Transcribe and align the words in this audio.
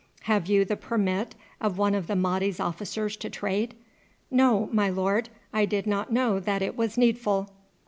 "Have 0.21 0.47
you 0.47 0.65
the 0.65 0.75
permit 0.75 1.35
of 1.59 1.77
one 1.77 1.93
of 1.93 2.07
the 2.07 2.15
Mahdi's 2.15 2.59
officers 2.59 3.15
to 3.17 3.29
trade?" 3.29 3.75
"No, 4.31 4.67
my 4.73 4.89
lord, 4.89 5.29
I 5.53 5.65
did 5.65 5.85
not 5.85 6.11
know 6.11 6.39
that 6.39 6.63
it 6.63 6.75
was 6.75 6.97
needful." 6.97 7.51